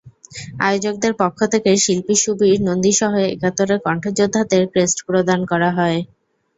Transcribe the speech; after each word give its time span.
আয়োজকদের 0.61 1.13
পক্ষ 1.21 1.39
থেকে 1.53 1.71
শিল্পী 1.83 2.15
সুবীর 2.23 2.57
নন্দীসহ 2.67 3.11
একাত্তরের 3.27 3.79
কণ্ঠযোদ্ধাদের 3.85 4.63
ক্রেস্ট 4.71 4.99
প্রদান 5.07 5.39
করা 5.51 5.69
হয়। 5.77 5.99